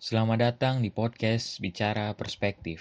[0.00, 2.80] Selamat datang di podcast Bicara Perspektif.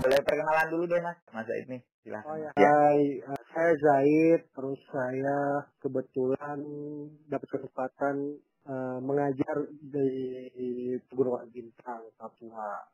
[0.00, 2.32] Boleh perkenalan dulu deh mas, Mas Zaid nih, silahkan.
[2.32, 2.50] Oh ya.
[2.56, 2.64] Ya.
[2.64, 3.20] Hai,
[3.52, 4.40] saya Zaid.
[4.56, 6.64] Terus saya kebetulan
[7.28, 10.08] dapat kesempatan eh, mengajar di
[11.12, 12.88] Pegunungan Bintang, Papua.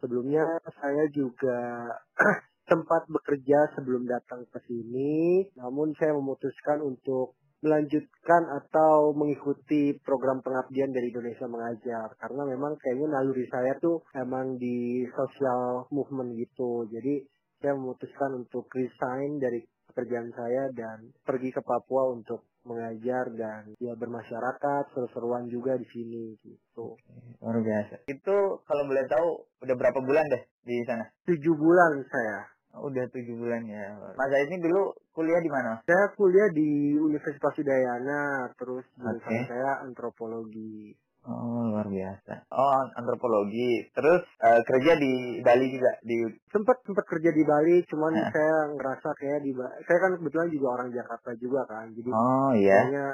[0.00, 1.92] Sebelumnya saya juga
[2.72, 7.36] sempat bekerja sebelum datang ke sini, namun saya memutuskan untuk
[7.66, 14.54] melanjutkan atau mengikuti program pengabdian dari Indonesia Mengajar karena memang kayaknya naluri saya tuh emang
[14.54, 17.26] di social movement gitu jadi
[17.58, 23.96] saya memutuskan untuk resign dari pekerjaan saya dan pergi ke Papua untuk mengajar dan ya
[23.96, 26.98] bermasyarakat seru-seruan juga di sini gitu
[27.40, 28.04] Luar biasa.
[28.10, 29.28] Itu kalau boleh tahu
[29.62, 31.06] udah berapa bulan deh di sana?
[31.24, 33.86] tujuh bulan saya udah tujuh bulan ya.
[34.12, 35.80] Mas Zaid ini dulu kuliah di mana?
[35.82, 38.22] Saya kuliah di Universitas Udayana
[38.54, 39.46] terus jurusan Oke.
[39.46, 40.92] saya antropologi
[41.26, 42.46] Oh, luar biasa.
[42.54, 43.90] Oh, antropologi.
[43.90, 48.30] Terus eh, kerja di Bali juga di sempat sempat kerja di Bali cuman Nah.
[48.30, 52.54] saya ngerasa kayak di Ba- saya kan kebetulan juga orang Jakarta juga kan jadi Oh,
[52.54, 52.78] iya.
[52.78, 53.06] kayaknya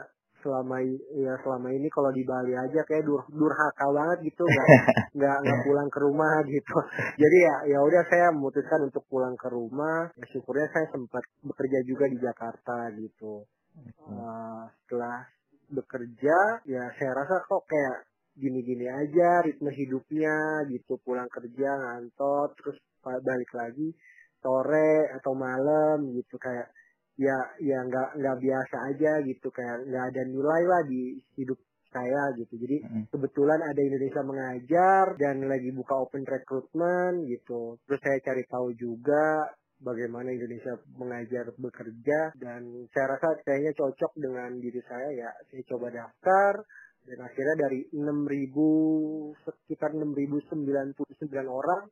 [0.42, 0.82] selama
[1.14, 4.66] ya selama ini kalau di Bali aja kayak dur durhaka banget gitu nggak
[5.16, 6.76] nggak nggak pulang ke rumah gitu.
[7.16, 10.10] Jadi ya ya udah saya memutuskan untuk pulang ke rumah.
[10.18, 13.46] Ya, syukurnya saya sempat bekerja juga di Jakarta gitu.
[13.78, 15.24] Eh, setelah
[15.72, 16.36] bekerja
[16.68, 18.04] ya saya rasa kok kayak
[18.36, 20.98] gini-gini aja ritme hidupnya gitu.
[21.00, 23.94] Pulang kerja ngantor terus balik lagi
[24.42, 26.36] sore atau malam gitu.
[26.36, 26.68] Kayak
[27.22, 31.02] ya ya nggak nggak biasa aja gitu kayak nggak ada nilai lah di
[31.38, 31.58] hidup
[31.92, 32.56] saya gitu.
[32.56, 33.04] Jadi Mm.
[33.12, 37.76] kebetulan ada Indonesia mengajar dan lagi buka open recruitment gitu.
[37.84, 44.56] Terus saya cari tahu juga bagaimana Indonesia mengajar bekerja dan saya rasa kayaknya cocok dengan
[44.56, 45.30] diri saya ya.
[45.52, 46.64] Saya coba daftar
[47.02, 50.94] dan akhirnya dari 6.000 sekitar 6.099
[51.50, 51.82] orang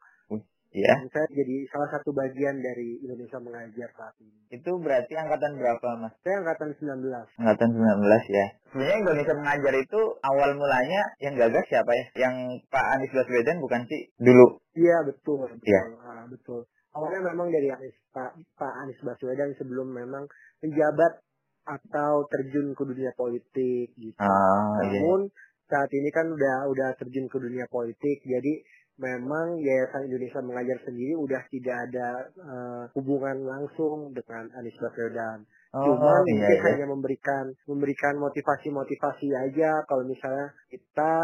[0.71, 1.03] Iya.
[1.03, 4.39] dan saya jadi salah satu bagian dari Indonesia mengajar saat ini.
[4.55, 6.15] Itu berarti angkatan berapa, Mas?
[6.23, 7.11] Saya angkatan 19.
[7.43, 8.47] Angkatan 19 ya.
[8.71, 12.05] Sebenarnya Indonesia mengajar itu awal mulanya yang gagas siapa ya?
[12.23, 14.15] Yang Pak Anies Baswedan bukan sih?
[14.23, 14.47] Dulu.
[14.79, 15.83] Iya betul, betul, Iya.
[16.07, 16.63] Ah, betul.
[16.95, 20.31] Awalnya memang dari Anies, Pak, Pak Anies Baswedan sebelum memang
[20.63, 21.19] menjabat
[21.67, 24.19] atau terjun ke dunia politik gitu.
[24.23, 25.03] Ah, iya.
[25.03, 25.35] Namun
[25.71, 28.53] saat ini kan udah udah terjun ke dunia politik, jadi
[29.01, 35.49] memang Yayasan Indonesia Mengajar sendiri udah tidak ada eh, hubungan langsung dengan Anies Baswedan.
[35.73, 36.67] Oh, Cuman iya, mungkin iya.
[36.69, 41.15] hanya memberikan memberikan motivasi-motivasi aja kalau misalnya kita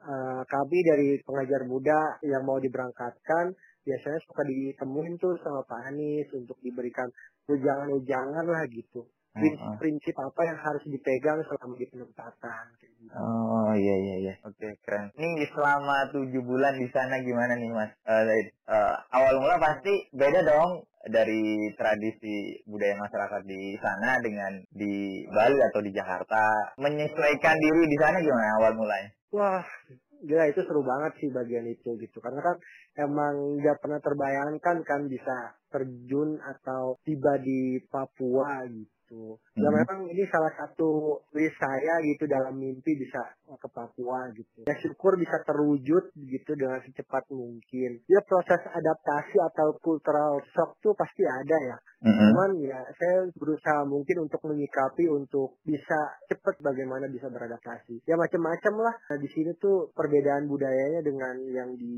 [0.00, 3.52] eh, kami dari pengajar muda yang mau diberangkatkan
[3.86, 7.06] biasanya suka ditemuin tuh sama Pak Anies untuk diberikan
[7.46, 9.06] ujangan-ujangan lah gitu.
[9.36, 9.76] Oh, oh.
[9.76, 13.12] Prinsip apa yang harus dipegang selama di penempatan gitu.
[13.12, 14.34] Oh iya iya iya.
[14.48, 15.12] Oke keren.
[15.12, 17.92] Ini selama tujuh bulan di sana gimana nih mas?
[18.08, 18.46] Zaid?
[18.48, 25.58] Eh, awal mula pasti beda dong dari tradisi budaya masyarakat di sana dengan di Bali
[25.68, 26.74] atau di Jakarta.
[26.80, 29.10] Menyesuaikan diri di sana gimana awal mulanya?
[29.36, 29.64] Wah,
[30.24, 32.18] gila itu seru banget sih bagian itu gitu.
[32.24, 32.56] Karena kan
[32.98, 38.95] emang nggak pernah terbayangkan kan bisa terjun atau tiba di Papua gitu.
[39.56, 39.76] Ya Mhm.
[39.78, 44.66] memang ini salah satu wish saya gitu dalam mimpi bisa ke Papua gitu.
[44.66, 48.02] Ya syukur bisa terwujud gitu dengan secepat mungkin.
[48.10, 51.76] Ya proses adaptasi atau cultural shock tuh pasti ada ya.
[52.06, 52.30] Mm-mm.
[52.30, 55.98] Cuman ya saya berusaha mungkin untuk menyikapi untuk bisa
[56.30, 58.06] cepet bagaimana bisa beradaptasi.
[58.06, 58.94] Ya macam-macam lah.
[59.10, 61.96] Nah, di sini tuh perbedaan budayanya dengan yang di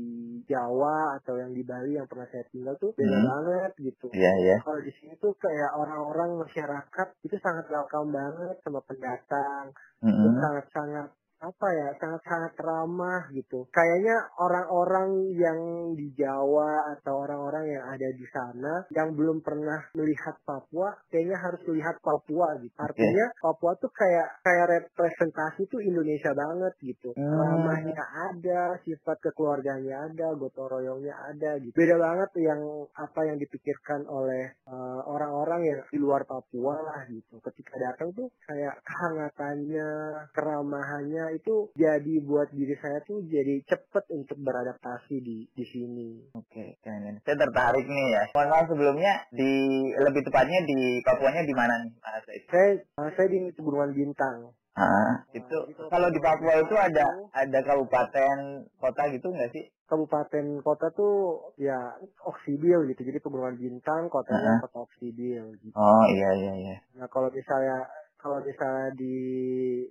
[0.49, 3.27] Jawa atau yang di Bali yang pernah saya tinggal tuh beda Hmm.
[3.29, 4.09] banget gitu.
[4.09, 4.57] Iya iya.
[4.65, 9.69] Kalau di sini tuh kayak orang-orang masyarakat itu sangat welcome banget sama pendatang.
[9.99, 10.31] Mm-mm.
[10.39, 13.63] sangat-sangat apa ya sangat-sangat ramah gitu.
[13.71, 15.59] Kayaknya orang-orang yang
[15.95, 21.63] di Jawa atau orang-orang yang ada di sana yang belum pernah melihat Papua kayaknya harus
[21.71, 22.75] lihat Papua gitu.
[22.75, 27.15] Artinya Papua tuh kayak kayak representasi tuh Indonesia banget gitu.
[27.15, 27.39] Hmm.
[27.39, 31.71] ramahnya ada sifat kekeluarganya ada gotong royongnya ada gitu.
[31.71, 32.61] Beda banget yang
[32.99, 37.39] apa yang dipikirkan oleh eh, orang-orang yang di luar Papua lah gitu.
[37.39, 39.89] Ketika datang tuh kayak kehangatannya
[40.35, 46.77] keramahannya itu jadi buat diri saya tuh jadi cepet untuk beradaptasi di di sini Oke
[46.81, 47.19] keren.
[47.23, 48.23] Saya tertarik nih ya.
[48.33, 49.51] Mohon maaf sebelumnya di
[49.95, 52.69] lebih tepatnya di Papuanya di mana nih Mas saya
[53.15, 55.57] saya di Pegunungan Bintang Ah, itu
[55.91, 57.03] kalau di Papua itu ada
[57.35, 59.67] ada kabupaten kota gitu nggak sih?
[59.89, 64.59] kabupaten kota tuh ya Oksibil gitu jadi Pegunungan Bintang kotanya Heeh.
[64.63, 66.75] kota Oksibil gitu Oh iya iya iya.
[66.95, 67.89] nah kalau misalnya
[68.19, 69.15] kalau misalnya di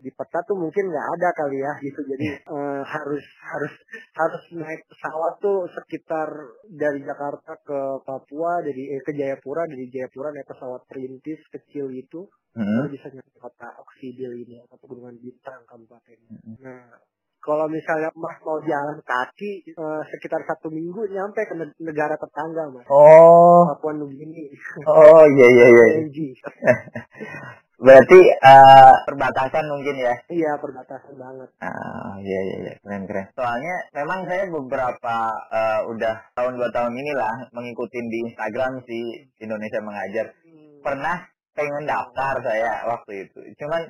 [0.05, 2.01] di peta tuh mungkin nggak ada kali ya gitu.
[2.05, 3.75] Jadi eh, harus harus
[4.13, 6.29] harus naik pesawat tuh sekitar
[6.69, 12.29] dari Jakarta ke Papua dari eh, ke Jayapura dari Jayapura naik pesawat perintis kecil itu
[12.59, 12.65] Hmm.
[12.65, 16.19] baru bisa nyampe kota Oksidil ini atau pegunungan bintang kabupaten.
[16.59, 16.91] Nah
[17.39, 22.67] kalau misalnya mas mau jalan kaki eh, sekitar satu minggu nyampe ke ne- negara tetangga
[22.75, 22.83] mas.
[22.91, 24.51] Oh, Papua Nugini
[24.91, 25.87] oh iya iya iya.
[27.79, 30.15] Berarti eh, perbatasan mungkin ya.
[30.35, 33.31] iya perbatasan banget Ah, iya iya iya, keren keren.
[33.39, 35.17] Soalnya memang saya beberapa
[35.55, 38.99] eh, udah tahun dua tahun inilah mengikuti di Instagram si
[39.39, 40.35] Indonesia mengajar.
[40.83, 41.23] Pernah
[41.55, 43.83] pengen daftar saya waktu itu, cuman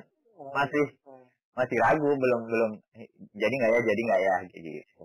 [0.53, 0.85] masih
[1.57, 2.71] masih ragu belum belum
[3.35, 5.03] jadi nggak ya jadi nggak ya gitu.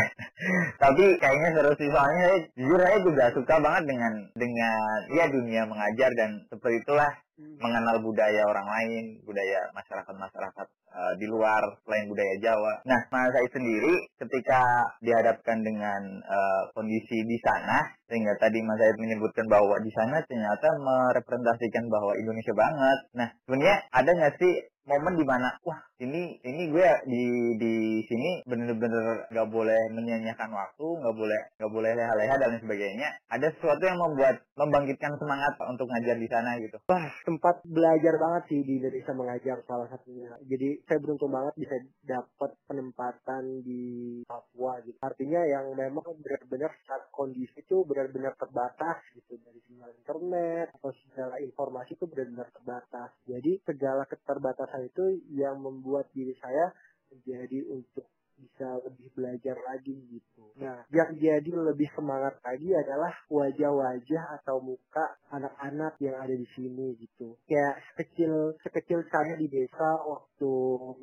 [0.82, 5.62] Tapi kayaknya seru sih soalnya saya jujur saya juga suka banget dengan dengan ya dunia
[5.70, 7.12] mengajar dan seperti itulah
[7.60, 12.72] mengenal budaya orang lain, budaya masyarakat-masyarakat eh, di luar selain budaya Jawa.
[12.88, 14.60] Nah, Mas saya sendiri ketika
[15.04, 20.68] dihadapkan dengan eh, kondisi di sana, sehingga tadi Mas Said menyebutkan bahwa di sana ternyata
[20.80, 22.98] merepresentasikan bahwa Indonesia banget.
[23.14, 24.54] Nah, sebenarnya ada nggak sih
[24.84, 27.24] momen di mana wah ini ini gue di
[27.56, 27.74] di
[28.04, 33.82] sini bener-bener nggak boleh menyanyiakan waktu nggak boleh nggak boleh leha-leha dan sebagainya ada sesuatu
[33.84, 38.82] yang membuat membangkitkan semangat untuk ngajar di sana gitu Wah, tempat belajar banget sih di
[38.82, 40.34] Indonesia mengajar salah satunya.
[40.42, 43.82] Jadi saya beruntung banget bisa dapat penempatan di
[44.26, 44.98] Papua gitu.
[44.98, 51.38] Artinya yang memang benar-benar saat kondisi itu benar-benar terbatas gitu dari sinyal internet atau segala
[51.38, 53.10] informasi itu benar-benar terbatas.
[53.28, 56.70] Jadi segala keterbatasan itu yang membuat diri saya
[57.10, 58.06] menjadi untuk
[58.40, 60.44] bisa lebih belajar lagi gitu.
[60.56, 66.96] Nah, yang jadi lebih semangat lagi adalah wajah-wajah atau muka anak-anak yang ada di sini
[66.96, 67.36] gitu.
[67.44, 70.52] Kayak sekecil sekecil saya di desa waktu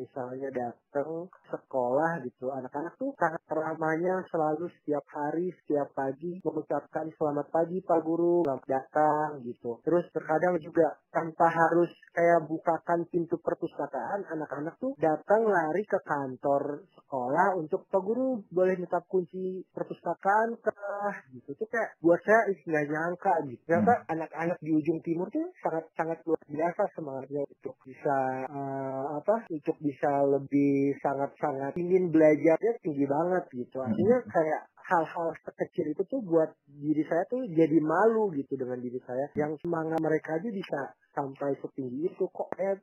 [0.02, 7.48] misalnya datang sekolah gitu, anak-anak tuh sangat ramahnya selalu setiap hari, setiap pagi mengucapkan selamat
[7.54, 9.78] pagi Pak Guru, selamat datang gitu.
[9.86, 16.82] Terus terkadang juga tanpa harus kayak bukakan pintu perpustakaan, anak-anak tuh datang lari ke kantor
[16.98, 17.27] sekolah
[17.58, 21.16] untuk Pak Guru boleh minta kunci perpustakaan kah?
[21.34, 21.50] Gitu.
[21.56, 23.62] Tuh kayak buat saya nggak nyangka gitu.
[23.68, 29.36] Ternyata anak-anak di ujung timur tuh sangat sangat luar biasa semangatnya untuk bisa eh, apa
[29.50, 33.78] untuk bisa lebih sangat sangat ingin belajarnya tinggi banget gitu.
[33.82, 39.00] Artinya kayak hal-hal sekecil itu tuh buat diri saya tuh jadi malu gitu dengan diri
[39.04, 39.28] saya.
[39.36, 40.80] Yang semangat mereka aja bisa
[41.18, 42.78] sampai setinggi itu kok eh,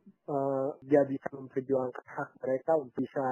[0.91, 3.27] gak bisa memperjuangkan hak mereka untuk bisa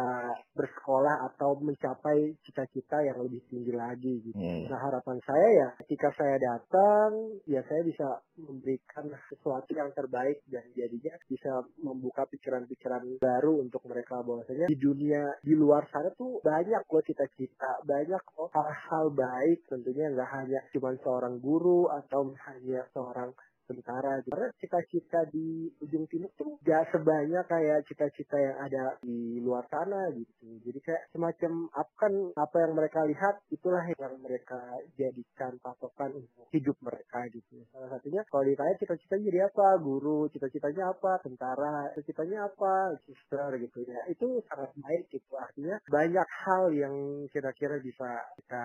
[0.55, 4.39] bersekolah atau mencapai cita-cita yang lebih tinggi lagi gitu.
[4.39, 4.71] Iya.
[4.71, 10.63] Nah harapan saya ya ketika saya datang ya saya bisa memberikan sesuatu yang terbaik dan
[10.79, 16.87] jadinya bisa membuka pikiran-pikiran baru untuk mereka bahwasanya di dunia di luar sana tuh banyak
[16.87, 23.35] kok cita-cita banyak kok hal-hal baik tentunya nggak hanya cuma seorang guru atau hanya seorang
[23.67, 24.33] tentara gitu.
[24.35, 30.11] karena cita-cita di ujung timur tuh gak sebanyak kayak cita-cita yang ada di luar sana
[30.15, 30.59] gitu.
[30.63, 34.59] Jadi kayak semacam apa kan apa yang mereka lihat itulah yang mereka
[34.99, 37.63] jadikan patokan untuk hidup mereka gitu.
[37.71, 39.79] Salah satunya kalau ditanya cita-cita jadi apa?
[39.79, 41.23] Guru cita-citanya apa?
[41.23, 42.99] Tentara cita-citanya apa?
[43.07, 44.03] Suster gitu ya.
[44.11, 45.33] Itu sangat baik gitu.
[45.39, 46.95] Artinya banyak hal yang
[47.31, 48.09] kira-kira bisa
[48.41, 48.65] kita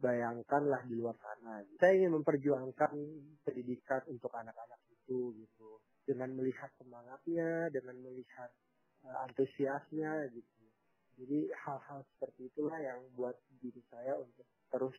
[0.00, 1.60] bayangkan lah di luar sana.
[1.76, 2.92] Saya ingin memperjuangkan
[3.44, 5.70] pendidikan untuk anak-anak itu gitu.
[6.08, 8.50] Dengan melihat semangatnya dengan melihat
[9.04, 10.56] eh, antusiasnya gitu.
[11.18, 14.94] Jadi hal-hal seperti itulah yang buat diri saya untuk terus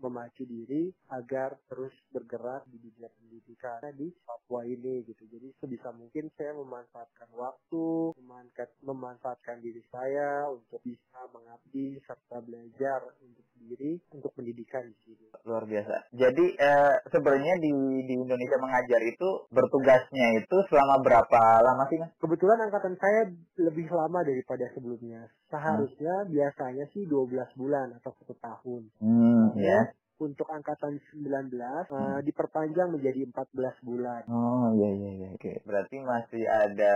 [0.00, 5.22] memacu diri agar terus bergerak di dunia pendidikan di Papua ini gitu.
[5.26, 13.00] Jadi sebisa mungkin saya memanfaatkan waktu, memanfaatkan, memanfaatkan diri saya untuk bisa mengabdi serta belajar
[13.22, 15.26] untuk diri untuk pendidikan di sini.
[15.46, 16.10] luar biasa.
[16.10, 17.70] Jadi eh, sebenarnya di
[18.06, 22.10] di Indonesia mengajar itu bertugasnya itu selama berapa lama sih mas?
[22.18, 23.30] Kebetulan angkatan saya
[23.62, 25.30] lebih lama daripada sebelumnya.
[25.48, 28.82] Seharusnya biasanya sih 12 bulan atau satu tahun.
[28.98, 29.85] Hmm, ya.
[30.16, 34.24] Untuk angkatan 19 eh, diperpanjang menjadi 14 bulan.
[34.26, 35.28] Oh iya iya iya.
[35.36, 35.60] Oke.
[35.68, 36.94] Berarti masih ada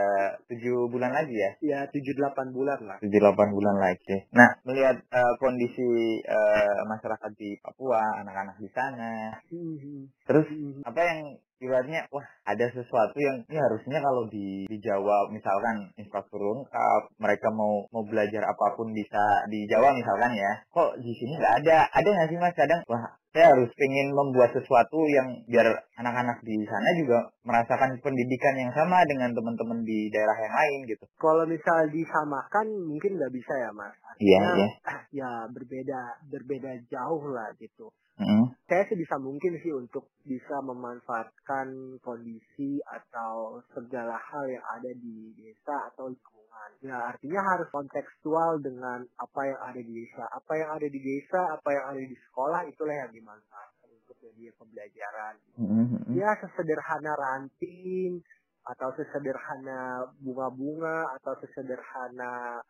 [0.49, 1.51] tujuh bulan lagi ya?
[1.61, 2.97] Ya 7-8 bulan lah.
[2.99, 4.25] tujuh delapan bulan lagi.
[4.33, 5.85] Nah, melihat eh, kondisi
[6.25, 10.09] eh, masyarakat di Papua, anak-anak di sana, Mhm.
[10.25, 10.81] terus Mhm.
[10.89, 11.21] apa yang
[11.61, 17.53] ibaratnya wah ada sesuatu yang ini harusnya kalau di di Jawa misalkan infrastruktur lengkap mereka
[17.53, 21.77] mau mau belajar apa pun bisa di Jawa misalkan ya kok di sini nggak ada
[21.93, 25.71] ada nggak sih mas kadang wah saya harus ingin membuat sesuatu yang biar
[26.03, 31.07] anak-anak di sana juga merasakan pendidikan yang sama dengan teman-teman di daerah yang lain gitu.
[31.15, 33.95] Kalau misal disamakan mungkin nggak bisa ya mas.
[34.19, 34.69] Iya, iya.
[35.21, 37.91] Ya berbeda berbeda jauh lah gitu.
[38.21, 38.53] Mm.
[38.69, 45.89] Saya sebisa mungkin sih untuk bisa memanfaatkan kondisi atau segala hal yang ada di desa
[45.91, 46.71] atau lingkungan.
[46.85, 50.29] Ya artinya harus kontekstual dengan apa yang ada di desa.
[50.37, 54.53] Apa yang ada di desa, apa yang ada di sekolah itulah yang dimanfaatkan untuk media
[54.61, 55.35] pembelajaran.
[55.57, 56.13] Mm.
[56.13, 58.21] Ya sesederhana ranting
[58.69, 62.61] atau sesederhana bunga-bunga atau sesederhana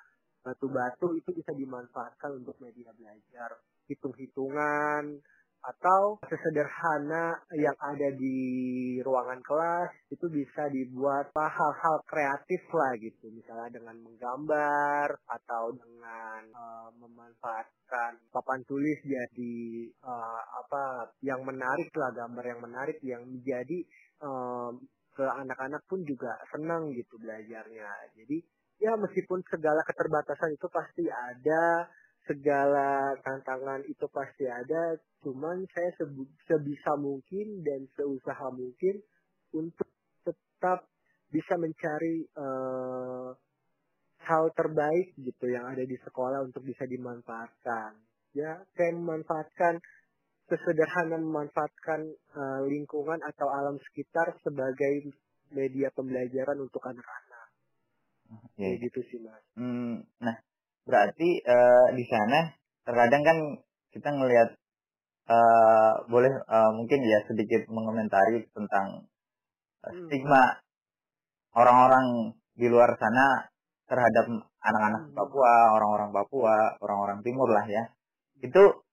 [0.41, 5.21] batu-batu itu bisa dimanfaatkan untuk media belajar hitung-hitungan
[5.61, 13.29] atau sesederhana yang ada di ruangan kelas itu bisa dibuat hal-hal kreatif lah gitu.
[13.29, 19.61] Misalnya dengan menggambar atau dengan uh, memanfaatkan papan tulis jadi
[20.01, 23.85] uh, apa yang menarik lah gambar yang menarik yang menjadi
[24.25, 24.81] um,
[25.13, 28.17] ke anak-anak pun juga senang gitu belajarnya.
[28.17, 28.41] Jadi
[28.81, 31.87] ya meskipun segala keterbatasan itu pasti ada
[32.25, 35.93] segala tantangan itu pasti ada cuman saya
[36.49, 39.05] sebisa mungkin dan seusaha mungkin
[39.53, 39.89] untuk
[40.25, 40.89] tetap
[41.29, 43.37] bisa mencari uh,
[44.25, 47.97] hal terbaik gitu yang ada di sekolah untuk bisa dimanfaatkan.
[48.33, 49.81] Ya saya memanfaatkan
[50.49, 52.01] sesederhana memanfaatkan
[52.35, 55.15] uh, lingkungan atau alam sekitar sebagai
[55.51, 57.30] media pembelajaran untuk anak-anak
[58.61, 59.43] Ya, gitu sih mas.
[59.57, 60.37] Hmm, nah,
[60.87, 63.39] berarti uh, di sana terkadang kan
[63.91, 64.55] kita ngelihat
[65.27, 69.09] uh, boleh uh, mungkin ya sedikit mengomentari tentang
[69.87, 70.61] uh, stigma
[71.57, 73.51] orang-orang di luar sana
[73.91, 74.31] terhadap
[74.63, 77.91] anak-anak Papua, orang-orang Papua, orang-orang Timur lah ya.
[78.39, 78.87] Itu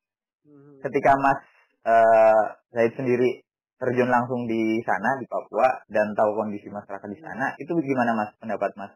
[0.82, 1.42] ketika Mas
[1.86, 3.46] uh, Zaid sendiri
[3.78, 8.32] terjun langsung di sana di Papua dan tahu kondisi masyarakat di sana, itu gimana Mas
[8.42, 8.94] pendapat Mas?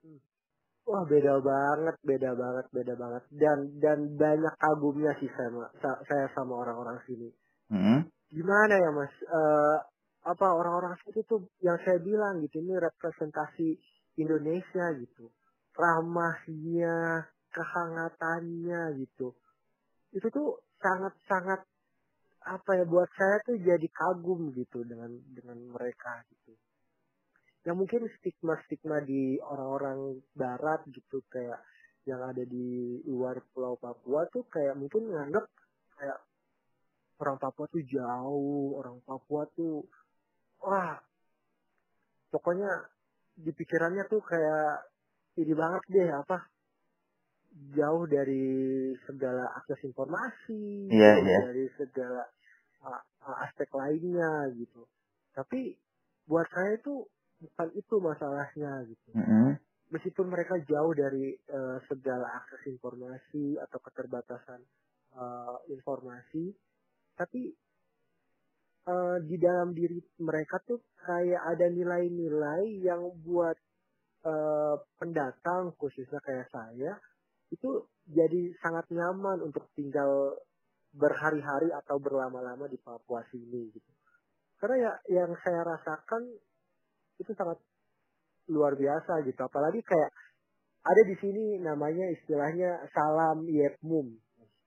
[0.82, 3.24] Wah beda banget, beda banget, beda banget.
[3.30, 7.30] Dan dan banyak kagumnya sih sama saya sama orang-orang sini.
[7.70, 8.02] Hmm.
[8.34, 9.14] Gimana ya mas?
[9.30, 9.78] Uh,
[10.22, 13.78] apa orang-orang sini tuh yang saya bilang gitu ini representasi
[14.18, 15.30] Indonesia gitu.
[15.78, 19.38] Ramahnya, kehangatannya gitu.
[20.12, 21.62] Itu tuh sangat-sangat
[22.42, 26.58] apa ya buat saya tuh jadi kagum gitu dengan dengan mereka gitu
[27.62, 31.62] yang mungkin stigma-stigma di orang-orang barat gitu kayak
[32.10, 35.46] yang ada di luar pulau Papua tuh kayak mungkin nganggap
[35.98, 36.20] kayak
[37.22, 39.86] orang Papua tuh jauh, orang Papua tuh
[40.66, 40.98] wah
[42.34, 42.70] pokoknya
[43.38, 44.90] di pikirannya tuh kayak
[45.38, 46.50] ini banget deh apa
[47.76, 51.42] jauh dari segala akses informasi, yeah, jauh yeah.
[51.52, 52.24] dari segala
[52.88, 54.88] uh, aspek lainnya gitu.
[55.36, 55.76] Tapi
[56.26, 57.06] buat saya itu
[57.42, 59.10] bukan itu masalahnya gitu.
[59.18, 59.50] Mm -hmm.
[59.92, 64.62] Meskipun mereka jauh dari uh, segala akses informasi atau keterbatasan
[65.20, 66.56] uh, informasi,
[67.18, 67.52] tapi
[68.88, 73.58] uh, di dalam diri mereka tuh kayak ada nilai-nilai yang buat
[74.24, 76.96] uh, pendatang khususnya kayak saya
[77.52, 80.40] itu jadi sangat nyaman untuk tinggal
[80.96, 83.92] berhari-hari atau berlama-lama di Papua sini gitu.
[84.60, 84.94] Karena ya
[85.24, 86.32] yang saya rasakan
[87.22, 87.58] itu sangat
[88.50, 90.12] luar biasa gitu apalagi kayak
[90.82, 94.18] ada di sini namanya istilahnya salam yepmum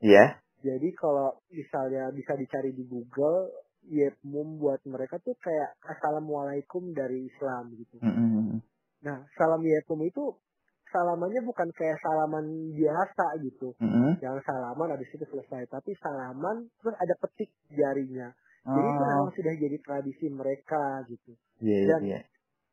[0.05, 0.15] Iya.
[0.15, 0.31] Yeah.
[0.65, 3.51] jadi kalau misalnya bisa dicari di Google
[3.85, 8.59] yepmum buat mereka tuh kayak assalamualaikum dari Islam gitu mm -hmm.
[9.05, 10.33] nah salam yepmum itu
[10.89, 14.13] salamannya bukan kayak salaman biasa gitu mm -hmm.
[14.25, 18.33] yang salaman habis itu selesai tapi salaman terus ada petik jarinya
[18.65, 22.25] jadi itu memang sudah jadi tradisi mereka gitu yeah, dan yeah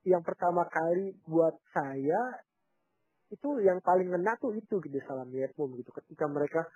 [0.08, 2.42] yang pertama kali buat saya
[3.32, 6.68] itu yang paling ngena tuh itu gitu salam yepmum gitu ketika mereka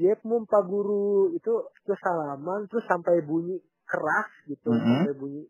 [0.00, 1.52] yepmum pak guru itu
[1.84, 4.88] terus salaman terus sampai bunyi keras gitu mm -hmm.
[5.04, 5.42] sampai bunyi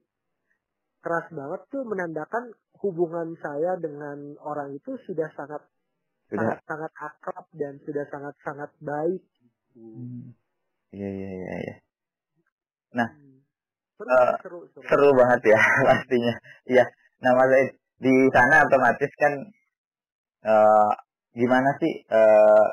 [1.02, 5.62] keras banget tuh menandakan hubungan saya dengan orang itu sudah sangat
[6.26, 9.86] sudah sangat sangat akrab dan sudah sangat sangat baik gitu.
[10.92, 11.76] Iya iya iya iya.
[12.92, 13.08] Nah,
[13.96, 14.84] seru, uh, seru, seru.
[14.84, 16.34] seru banget ya pastinya.
[16.68, 16.84] Iya.
[17.22, 17.70] Nah, Mas
[18.02, 19.32] di sana otomatis kan
[20.42, 20.92] uh,
[21.38, 22.66] gimana sih uh,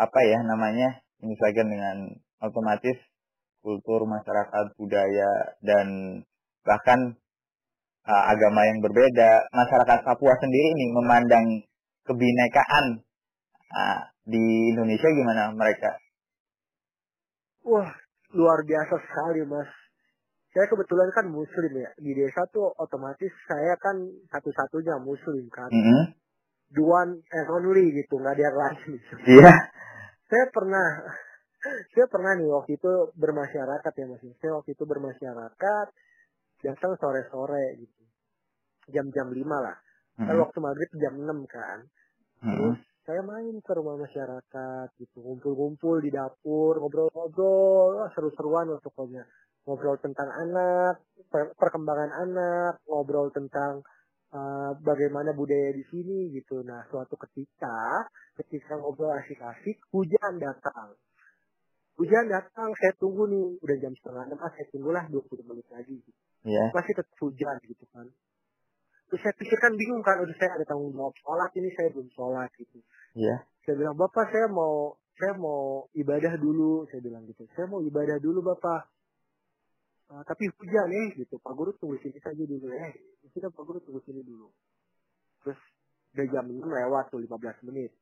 [0.00, 1.96] apa ya namanya menyesuaikan dengan
[2.40, 2.96] otomatis
[3.60, 5.86] kultur masyarakat budaya dan
[6.64, 7.20] bahkan
[8.08, 9.44] uh, agama yang berbeda.
[9.52, 11.46] Masyarakat Papua sendiri ini memandang
[12.08, 13.04] kebinekaan
[13.76, 16.00] uh, di Indonesia gimana mereka?
[17.66, 17.92] Wah,
[18.32, 19.68] luar biasa sekali mas
[20.56, 21.92] saya kebetulan kan muslim ya.
[22.00, 24.00] Di desa tuh otomatis saya kan
[24.32, 25.68] satu-satunya muslim kan.
[25.68, 26.02] Mm -hmm.
[26.72, 28.90] the one and only gitu nggak ada yang lain.
[29.36, 29.52] Iya.
[30.32, 30.86] saya pernah
[31.92, 34.24] saya pernah nih waktu itu bermasyarakat ya mas.
[34.40, 35.86] Saya waktu itu bermasyarakat
[36.64, 38.02] datang sore-sore gitu.
[38.96, 39.76] Jam-jam lima lah.
[40.16, 40.40] Mm kan -hmm.
[40.40, 41.78] waktu maghrib jam 6 kan.
[41.84, 42.56] Mm -hmm.
[42.56, 48.08] terus saya main ke rumah masyarakat gitu ngumpul-ngumpul di dapur ngobrol-ngobrol.
[48.16, 49.20] Seru-seruan lah pokoknya
[49.66, 53.82] ngobrol tentang anak per- perkembangan anak ngobrol tentang
[54.30, 56.62] uh, bagaimana budaya di sini gitu.
[56.62, 58.06] Nah suatu ketika
[58.38, 60.94] ketika ngobrol asik-asik hujan datang.
[61.98, 65.98] Hujan datang saya tunggu nih udah jam setengah enam ah saya tunggulah 20 menit lagi
[65.98, 66.20] gitu.
[66.46, 66.70] Iya.
[66.70, 68.06] masih tetap hujan gitu kan.
[69.10, 72.50] Terus saya pikirkan bingung kan udah saya ada tanggung jawab sholat ini saya belum sholat
[72.54, 72.78] gitu.
[73.18, 73.42] Iya.
[73.66, 77.48] saya bilang bapak saya mau saya mau ibadah dulu saya bilang gitu.
[77.56, 78.95] Saya mau ibadah dulu bapak
[80.10, 81.38] "Ah, tapi hujan eh gitu.
[81.42, 82.94] Pak guru tunggu sini saja dulu eh.
[83.34, 84.48] Sudah pak guru tunggu sini dulu.
[85.42, 85.60] Terus
[86.14, 87.92] udah jam 6 lewat tuh 15 menit.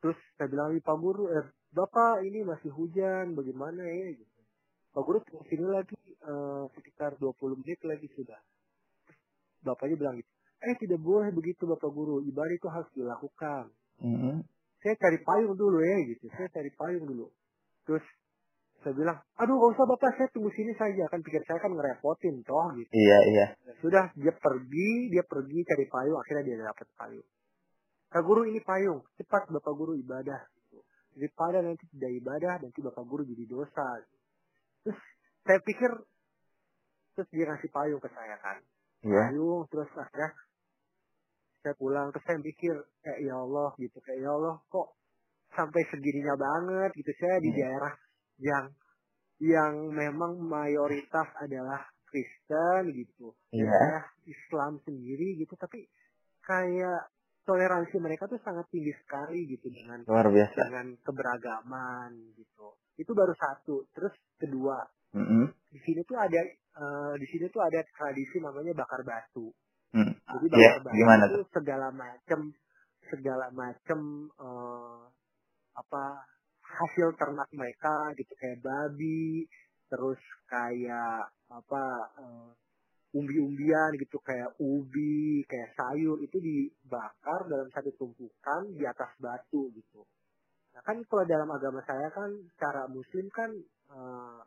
[0.00, 4.40] Terus saya bilang "Ih, pak guru eh bapak ini masih hujan bagaimana ya gitu.
[4.92, 8.40] Pak guru tunggu sini lagi eh, sekitar 20 menit lagi sudah.
[9.08, 9.18] Terus
[9.64, 10.30] bapaknya bilang gitu
[10.60, 12.20] eh tidak boleh begitu bapak guru.
[12.20, 13.72] Ibadah itu harus dilakukan.
[14.00, 14.36] Mm -hmm.
[14.80, 16.28] saya cari payung dulu ya gitu.
[16.32, 17.26] Saya cari payung dulu.
[17.88, 18.04] Terus
[18.80, 22.40] saya bilang aduh gak usah bapak saya tunggu sini saja kan pikir saya kan ngerepotin
[22.44, 23.46] toh gitu Iya, iya.
[23.68, 27.28] Ya sudah dia pergi dia pergi cari payung akhirnya dia dapat payung
[28.10, 30.80] kak guru ini payung cepat bapak guru ibadah gitu.
[31.14, 33.86] daripada nanti tidak ibadah nanti bapak guru jadi dosa
[34.82, 34.98] terus
[35.46, 35.90] saya pikir
[37.14, 38.58] terus dia ngasih payung ke saya kan
[39.00, 39.32] Iya.
[39.32, 40.30] payung terus akhirnya
[41.60, 44.96] saya pulang terus saya mikir kayak ya Allah gitu kayak ya Allah kok
[45.52, 47.58] sampai segininya banget gitu saya di Hmm.
[47.60, 47.92] daerah
[48.40, 48.72] yang
[49.40, 55.86] yang memang mayoritas adalah Kristen gitu daerah Islam sendiri gitu tapi
[56.42, 57.08] kayak
[57.46, 60.58] toleransi mereka tuh sangat tinggi sekali gitu dengan Luar biasa.
[60.68, 65.46] dengan keberagaman gitu itu baru satu terus kedua Mm -hmm.
[65.74, 69.50] di sini tuh ada eh, di sini tuh ada tradisi namanya bakar batu
[69.90, 70.14] Mm.
[70.22, 71.46] jadi Iya, bakar batu gimana itu tuh?
[71.50, 72.40] segala macam
[73.10, 74.00] segala macam
[74.38, 75.00] eh,
[75.74, 76.02] apa
[76.70, 79.44] hasil ternak mereka gitu kayak babi
[79.90, 81.84] terus kayak apa
[82.18, 82.50] eh,
[83.10, 90.06] umbi-umbian gitu kayak ubi kayak sayur itu dibakar dalam satu tumpukan di atas batu gitu
[90.70, 93.50] nah kan kalau dalam agama saya kan cara muslim kan
[93.90, 94.40] eh,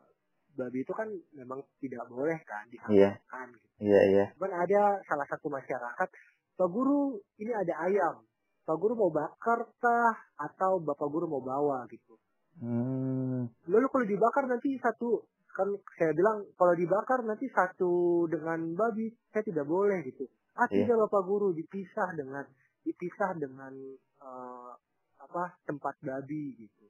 [0.54, 3.20] babi itu kan memang tidak boleh kan Iya.
[3.20, 4.24] diharamkan gitu Iya, iya.
[4.38, 6.08] Cuman ada salah satu masyarakat,
[6.54, 8.22] Pak Guru ini ada ayam,
[8.64, 12.16] Pak Guru mau bakar kah atau Bapak Guru mau bawa gitu.
[12.64, 13.50] Hmm.
[13.68, 15.20] Lalu kalau dibakar nanti satu,
[15.52, 15.68] kan
[16.00, 20.24] saya bilang kalau dibakar nanti satu dengan babi, saya tidak boleh gitu.
[20.56, 22.46] Ah tidak Bapak Guru dipisah dengan
[22.86, 23.74] dipisah dengan
[24.22, 24.72] eh,
[25.20, 26.84] apa tempat babi gitu.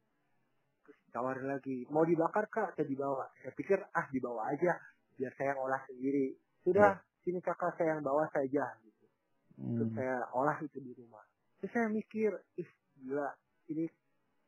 [0.87, 3.27] Terus tawarin lagi, mau dibakar kak atau dibawa?
[3.43, 4.79] Saya pikir ah dibawa aja,
[5.19, 6.39] biar saya yang olah sendiri.
[6.63, 8.69] Sudah, sini kakak saya yang bawa saja.
[8.85, 9.05] Gitu.
[9.55, 9.97] Terus Hmm.
[9.97, 11.25] saya olah itu di rumah.
[11.65, 12.29] Terus saya mikir,
[12.61, 13.25] ih gila,
[13.73, 13.89] ini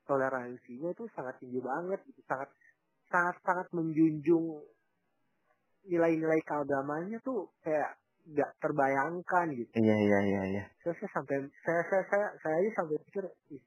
[0.04, 2.20] toleransinya itu sangat tinggi banget, gitu.
[2.28, 2.52] sangat
[3.08, 4.60] sangat sangat menjunjung
[5.88, 7.96] nilai-nilai keagamannya tuh kayak
[8.28, 9.72] nggak terbayangkan gitu.
[9.80, 10.64] Iya, iya, iya, iya.
[10.84, 13.64] Saya, saya sampai saya saya saya saya aja sampai pikir, ih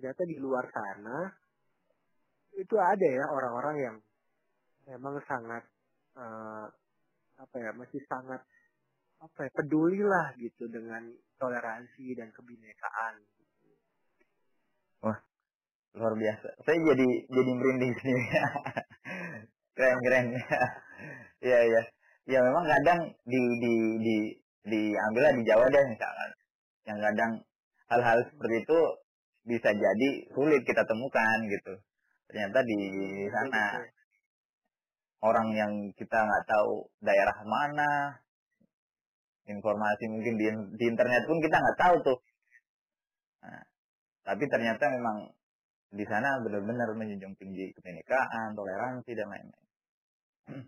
[0.00, 1.36] ternyata di luar sana
[2.56, 3.96] itu ada ya orang-orang yang
[4.88, 5.68] memang sangat
[6.16, 6.66] eh,
[7.44, 8.40] apa ya masih sangat
[9.16, 11.08] apa ya peduli lah gitu dengan
[11.40, 13.20] toleransi dan kebinekaan.
[15.96, 16.48] Luar biasa.
[16.60, 18.22] Saya jadi jadi merinding sini.
[19.76, 20.26] keren, keren.
[21.36, 21.82] Iya, iya.
[22.26, 24.16] Ya memang kadang di di di
[24.64, 26.30] diambillah di Jawa deh misalkan.
[26.88, 27.32] Yang kadang
[27.92, 28.78] hal-hal seperti itu
[29.46, 31.76] bisa jadi sulit kita temukan gitu.
[32.26, 32.78] Ternyata di
[33.30, 33.84] sana
[35.22, 38.16] orang yang kita nggak tahu daerah mana,
[39.46, 42.18] informasi mungkin di, di internet pun kita nggak tahu tuh.
[43.46, 43.62] Nah,
[44.26, 45.30] tapi ternyata memang
[45.94, 49.66] di sana benar-benar menjunjung tinggi kebinekaan, toleransi dan lain-lain.
[50.46, 50.66] Hmm.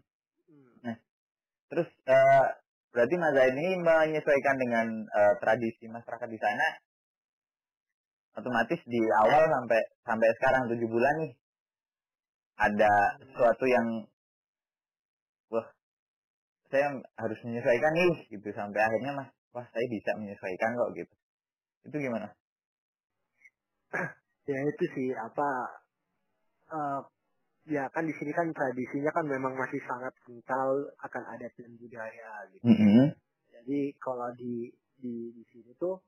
[1.69, 2.47] Terus eh,
[2.95, 6.67] berarti Mas Zaid ini menyesuaikan dengan eh, tradisi masyarakat di sana,
[8.41, 11.33] otomatis di awal sampai sampai sekarang tujuh bulan nih
[12.59, 13.87] ada sesuatu yang
[16.69, 21.15] saya harus menyesuaikan nih gitu sampai akhirnya mas wah saya bisa menyesuaikan kok gitu
[21.89, 22.29] itu gimana
[24.51, 25.49] ya itu sih apa
[26.73, 27.01] eh,
[27.69, 32.33] ya kan di sini kan tradisinya kan memang masih sangat kental akan adat dan budaya
[32.57, 32.65] gitu.
[32.65, 33.05] Mm-hmm.
[33.53, 36.01] Jadi kalau di di di sini tuh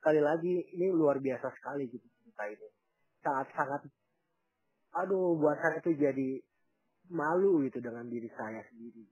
[0.00, 2.68] sekali lagi ini luar biasa sekali gitu cerita ini.
[3.20, 3.92] Sangat-sangat
[4.90, 6.28] aduh buat saya itu jadi
[7.10, 9.06] malu gitu dengan diri saya sendiri.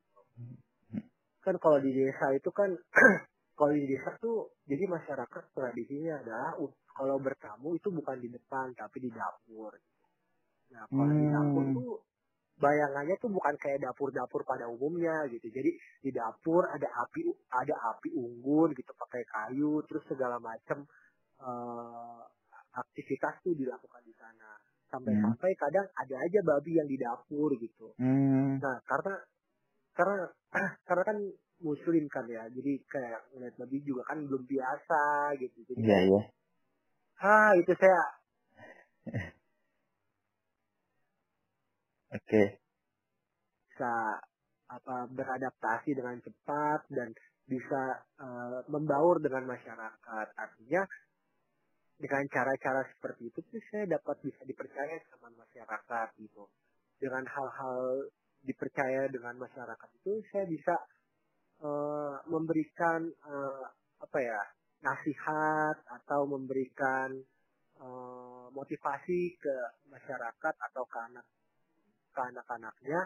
[1.45, 2.71] Kan kalau di desa itu kan
[3.59, 8.75] kalau di desa tuh jadi masyarakat tradisinya adalah uh, kalau bertamu itu bukan di depan
[8.75, 9.75] tapi di dapur.
[10.75, 11.75] Nah kalau di dapur Hmm.
[11.75, 11.91] tuh
[12.59, 15.47] bayangannya tuh bukan kayak dapur-dapur pada umumnya gitu.
[15.51, 15.71] Jadi
[16.03, 17.23] di dapur ada api
[17.55, 20.85] ada api unggun gitu pakai kayu terus segala macam
[21.43, 22.23] eh,
[22.75, 24.58] aktivitas tuh dilakukan di sana.
[24.89, 27.93] Sampai-sampai kadang ada aja babi yang di dapur gitu.
[28.01, 28.57] Hmm.
[28.57, 29.15] Nah, karena
[29.93, 30.17] karena
[30.89, 31.19] karena kan
[31.61, 32.49] muslim kan ya.
[32.49, 35.59] Jadi kayak ngeliat babi juga kan belum biasa gitu.
[35.69, 36.23] Jadi Iya, iya.
[37.21, 38.03] ah itu saya
[42.17, 42.43] Oke.
[43.69, 43.95] bisa
[44.69, 47.13] apa beradaptasi dengan cepat dan
[47.49, 50.27] bisa eh, membaur dengan masyarakat.
[50.37, 50.83] Artinya
[51.99, 56.47] dengan cara-cara seperti itu tuh saya dapat bisa dipercaya sama masyarakat gitu.
[56.99, 58.07] Dengan hal-hal
[58.47, 60.75] dipercaya dengan masyarakat itu saya bisa
[61.67, 63.65] eh, memberikan eh,
[63.99, 64.41] apa ya
[64.79, 67.19] nasihat atau memberikan
[67.83, 69.57] eh, motivasi ke
[69.91, 71.27] masyarakat atau ke anak
[72.15, 73.01] ke anak-anaknya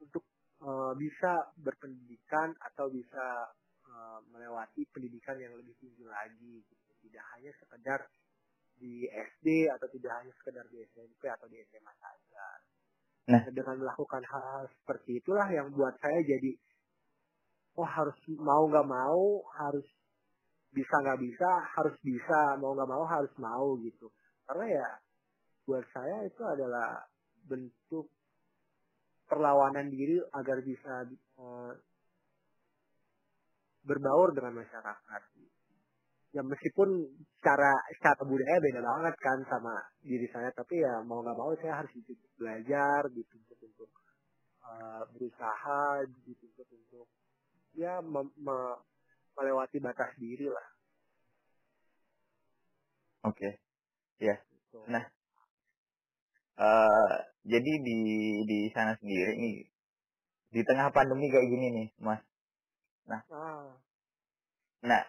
[0.00, 0.24] untuk
[0.64, 3.52] eh, bisa berpendidikan atau bisa
[3.84, 6.83] eh, melewati pendidikan yang lebih tinggi lagi gitu.
[7.04, 8.00] Tidak hanya sekedar
[8.80, 12.46] di SD atau tidak hanya sekedar di SMP atau di SMA saja.
[13.24, 13.40] Nah.
[13.48, 16.52] dengan melakukan hal-hal seperti itulah yang buat saya jadi
[17.80, 19.88] oh harus mau nggak mau harus
[20.68, 24.12] bisa nggak bisa harus bisa mau nggak mau harus mau gitu
[24.44, 24.88] karena ya
[25.64, 27.00] buat saya itu adalah
[27.48, 28.12] bentuk
[29.24, 31.08] perlawanan diri agar bisa
[31.40, 31.72] eh,
[33.84, 35.22] berbaur dengan masyarakat.
[36.34, 37.06] Ya meskipun
[37.38, 41.80] secara secara budaya beda banget kan sama diri saya, tapi ya mau nggak mau saya
[41.80, 43.90] harus dituntut belajar, dituntut untuk
[44.66, 47.06] eh, berusaha, dituntut untuk
[47.78, 48.80] ya mem- me-
[49.38, 50.68] melewati batas diri lah.
[53.30, 53.62] Oke.
[54.18, 54.78] Gitu.
[54.90, 55.04] Nah.
[56.54, 57.14] Eh,
[57.46, 57.98] jadi di
[58.46, 59.56] di sana sendiri nih
[60.54, 62.22] di tengah pandemi kayak gini nih, Mas.
[63.30, 63.74] Ah,
[64.84, 65.02] Nah,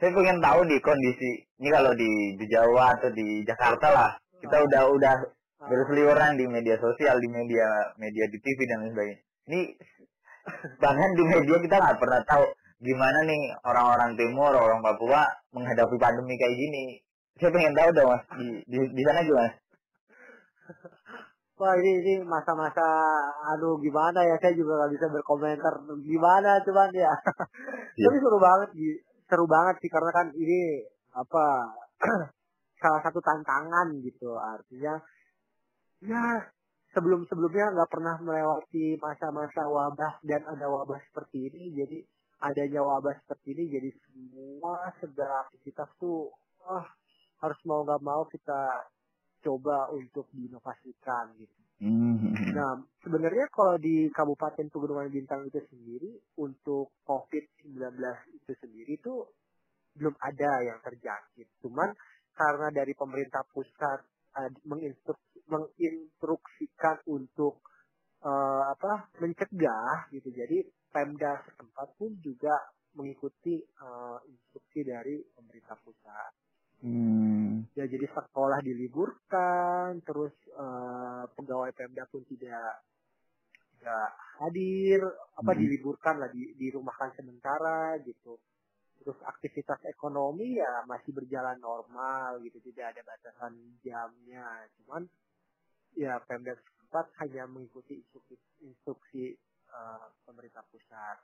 [0.00, 2.08] saya pengen tahu di kondisi ini kalau di
[2.40, 4.10] di Jawa atau di Jakarta lah,
[4.40, 4.64] kita Ah.
[4.64, 5.14] udah udah
[5.60, 7.68] ah, berseliweran di media sosial, di media
[8.00, 9.18] media di TV dan lain sebagainya.
[9.50, 9.60] Ini
[10.80, 12.44] bahkan di media kita nggak pernah tahu
[12.80, 16.84] gimana nih orang-orang timur, orang Papua menghadapi pandemi kayak gini.
[17.36, 19.52] Saya pengen tahu dong mas, di di, di sana gimana?
[21.60, 22.80] Wah ini ini masa-masa
[23.52, 27.12] aduh gimana ya saya juga nggak bisa berkomentar gimana cuman ya
[28.00, 28.06] Iya.
[28.08, 28.70] tapi seru banget.
[29.30, 30.82] Seru banget sih karena kan ini
[31.14, 31.44] apa
[32.82, 34.98] salah satu tantangan gitu artinya
[36.02, 36.42] ya
[36.90, 41.98] sebelum sebelumnya nggak pernah melewati masa-masa wabah dan ada wabah seperti ini jadi
[42.42, 46.34] adanya wabah seperti ini jadi semua segala aktivitas tuh
[46.66, 46.88] ah
[47.40, 48.90] harus mau nggak mau kita
[49.40, 51.56] coba untuk diinovasikan gitu.
[51.80, 52.36] Hmm.
[52.52, 57.96] Nah, sebenarnya kalau di Kabupaten Pegunungan Bintang itu sendiri untuk COVID-19
[58.36, 59.24] itu sendiri itu
[59.96, 61.48] belum ada yang terjangkit.
[61.64, 61.88] Cuman
[62.36, 64.04] karena dari pemerintah pusat
[64.36, 67.64] eh, menginstruk- menginstruksikan untuk
[68.28, 70.28] eh, apa mencegah gitu.
[70.36, 72.60] Jadi Pemda setempat pun juga
[72.92, 76.49] mengikuti eh, instruksi dari pemerintah pusat
[76.80, 77.64] Hmm.
[77.76, 82.84] ya jadi sekolah diliburkan terus eh, pegawai Pemda pun tidak
[83.78, 84.08] tidak
[84.40, 85.00] hadir
[85.36, 85.60] apa Mhm.
[85.60, 88.36] diliburkan lah di, dirumahkan sementara gitu
[89.00, 95.08] terus aktivitas ekonomi ya masih berjalan normal gitu tidak ada batasan jamnya cuman
[95.96, 99.24] ya Pemda setempat hanya mengikuti instruksi, instruksi
[99.70, 101.18] eh, pemerintah pusat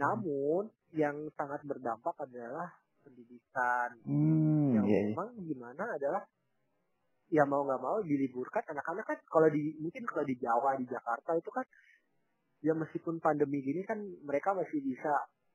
[0.00, 2.72] namun yang sangat berdampak adalah
[3.04, 4.61] pendidikan Hmm.
[4.82, 5.14] Yang iya.
[5.14, 6.22] memang gimana adalah
[7.32, 8.66] ya mau nggak mau diliburkan.
[8.68, 11.64] Anak-anak kan kalau di mungkin kalau di Jawa di Jakarta itu kan
[12.62, 15.10] ya meskipun pandemi gini kan mereka masih bisa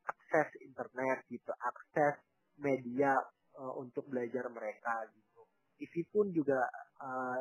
[0.07, 2.19] akses internet gitu akses
[2.59, 3.15] media
[3.59, 5.41] eh, untuk belajar mereka gitu.
[5.77, 6.67] TV pun juga
[7.03, 7.39] eh,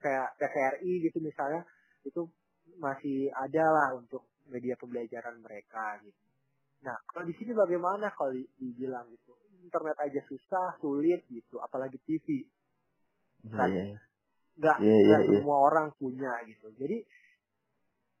[0.00, 1.62] kayak TVRI gitu misalnya
[2.06, 2.26] itu
[2.78, 6.24] masih ada lah untuk media pembelajaran mereka gitu.
[6.82, 11.98] Nah kalau di sini bagaimana kalau di- dibilang gitu internet aja susah sulit gitu apalagi
[12.04, 12.44] TV
[13.46, 13.70] Iya, Kan.
[13.70, 13.98] iya, iya.
[14.56, 15.38] nggak iya, nggak iya.
[15.38, 16.98] semua orang punya gitu jadi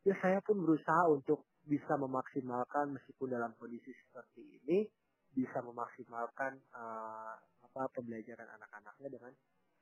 [0.06, 4.86] ya saya pun berusaha untuk bisa memaksimalkan meskipun dalam kondisi seperti ini
[5.34, 7.34] bisa memaksimalkan eh,
[7.66, 9.32] apa pembelajaran anak-anaknya dengan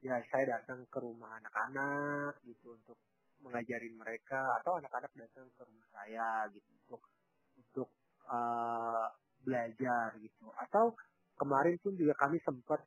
[0.00, 2.98] ya saya datang ke rumah anak-anak gitu untuk
[3.44, 7.02] mengajarin mereka atau anak-anak datang ke rumah saya gitu untuk
[7.60, 7.88] untuk
[8.30, 9.06] eh,
[9.44, 10.96] belajar gitu atau
[11.38, 12.86] kemarin pun juga kami sempat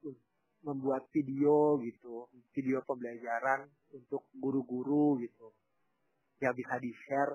[0.66, 5.54] membuat video gitu video pembelajaran untuk guru-guru gitu.
[6.42, 7.34] Yang bisa di share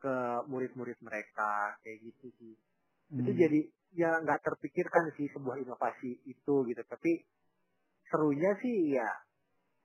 [0.00, 0.14] ke
[0.48, 2.54] murid-murid mereka kayak gitu sih.
[3.10, 3.60] Itu jadi
[3.96, 6.82] ya nggak terpikirkan sih sebuah inovasi itu gitu.
[6.84, 7.12] Tapi
[8.08, 9.10] serunya sih ya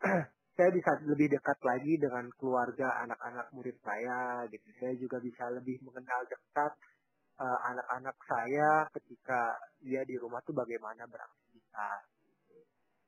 [0.56, 4.68] saya bisa lebih dekat lagi dengan keluarga anak-anak murid saya gitu.
[4.80, 6.72] Saya juga bisa lebih mengenal dekat
[7.40, 12.02] eh, anak-anak saya ketika dia di rumah tuh bagaimana beraktivitas.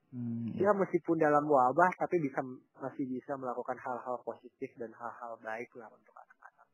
[0.08, 2.40] Hmm, ya meskipun dalam wabah tapi bisa
[2.80, 6.68] masih bisa melakukan hal-hal positif dan hal-hal baik lah untuk anak-anak.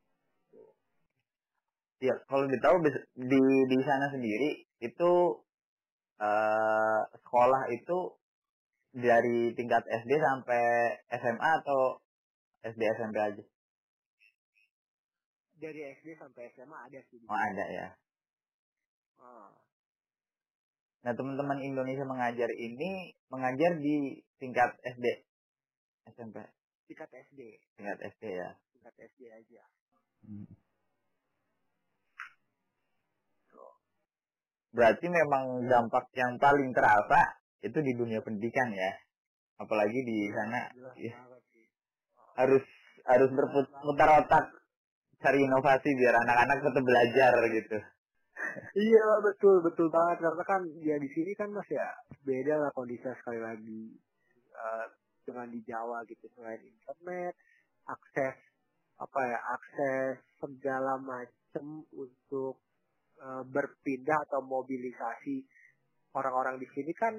[1.97, 2.77] Ya, kalau ditahu
[3.17, 5.11] di di sana sendiri itu
[6.21, 7.97] eh sekolah itu
[8.93, 10.63] dari tingkat SD sampai
[11.09, 11.97] SMA atau
[12.61, 13.43] SD SMP aja?
[15.63, 17.87] Dari SD sampai SMA ada sih Oh ada ya.
[19.23, 19.55] Ah.
[21.07, 25.05] Nah teman-teman Indonesia mengajar ini mengajar di tingkat SD,
[26.11, 26.43] SMP,
[26.91, 27.39] tingkat SD
[27.79, 28.49] tingkat SD ya.
[28.75, 29.63] tingkat SD aja.
[34.73, 38.91] Berarti memang dampak yang paling terasa itu di dunia pendidikan ya.
[39.61, 40.61] Apalagi di sana.
[40.75, 41.15] jelas ya,
[42.33, 42.63] harus
[43.05, 44.62] harus berputar otak
[45.23, 47.77] cari inovasi biar anak-anak tetap belajar gitu.
[48.75, 51.87] Iya betul betul banget karena kan ya di sini kan mas ya
[52.27, 53.83] beda lah kondisinya sekali lagi
[54.51, 54.85] eh,
[55.23, 57.33] dengan di Jawa gitu selain internet
[57.87, 58.35] akses
[58.99, 62.59] apa ya akses segala macam untuk
[63.23, 65.47] eh, berpindah atau mobilisasi
[66.13, 67.15] orang-orang di sini kan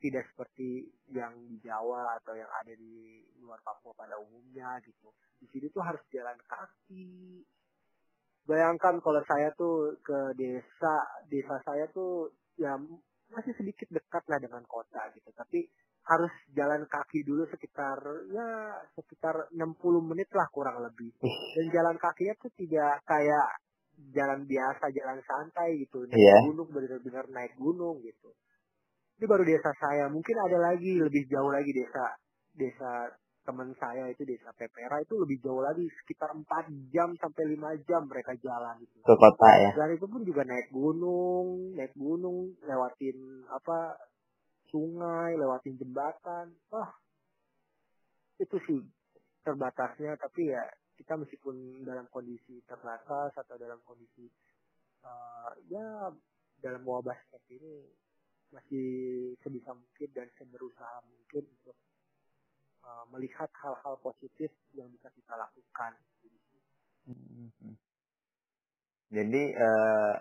[0.00, 5.12] tidak seperti yang di Jawa atau yang ada di luar Papua pada umumnya gitu.
[5.38, 7.44] Di sini tuh harus jalan kaki.
[8.48, 10.94] Bayangkan kalau saya tuh ke desa
[11.28, 12.74] desa saya tuh ya
[13.30, 15.28] masih sedikit dekat lah dengan kota gitu.
[15.36, 15.68] Tapi
[16.08, 18.00] harus jalan kaki dulu sekitar
[18.32, 18.48] ya
[18.96, 19.60] sekitar 60
[20.00, 21.12] menit lah kurang lebih.
[21.54, 23.48] Dan jalan kakinya tuh tidak kayak
[24.16, 26.08] jalan biasa jalan santai gitu.
[26.08, 26.36] Naik Iya.
[26.48, 28.32] gunung benar-benar naik gunung gitu
[29.20, 32.16] ini baru desa saya mungkin ada lagi lebih jauh lagi desa
[32.56, 33.12] desa
[33.44, 36.48] teman saya itu desa Pepera itu lebih jauh lagi sekitar 4
[36.88, 39.00] jam sampai 5 jam mereka jalan gitu.
[39.04, 39.70] Ke kota ya.
[39.76, 43.96] Dan itu pun juga naik gunung, naik gunung, lewatin apa
[44.72, 46.52] sungai, lewatin jembatan.
[46.72, 46.90] Wah,
[48.40, 48.80] itu sih
[49.44, 50.16] terbatasnya.
[50.20, 50.64] Tapi ya
[51.00, 54.28] kita meskipun dalam kondisi terbatas atau dalam kondisi
[55.04, 56.12] eh, ya
[56.60, 57.76] dalam wabah seperti ini
[58.50, 58.86] masih
[59.42, 61.76] sebisa mungkin dan seberusaha mungkin untuk
[62.84, 65.92] eh, melihat hal-hal positif yang bisa kita lakukan.
[69.10, 70.14] Jadi eh,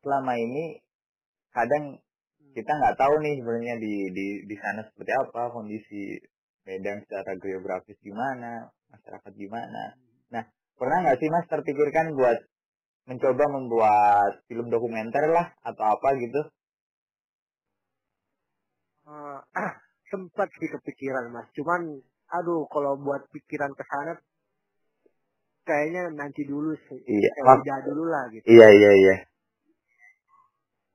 [0.00, 0.80] selama ini
[1.52, 2.00] kadang
[2.56, 6.16] kita nggak tahu nih sebenarnya di di di sana seperti apa kondisi
[6.68, 9.96] Medan secara geografis gimana, masyarakat gimana.
[10.28, 10.44] Nah,
[10.76, 12.38] pernah nggak sih Mas terpikirkan buat
[13.08, 16.40] mencoba membuat film dokumenter lah atau apa gitu?
[19.08, 19.38] Eh,
[20.12, 24.20] sempat sih kepikiran mas, cuman aduh kalau buat pikiran ke sana
[25.64, 27.30] kayaknya nanti dulu sih, Iya.
[27.44, 28.44] udah dulu lah gitu.
[28.44, 29.16] Iya iya iya.